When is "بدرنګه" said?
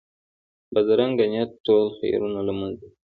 0.73-1.25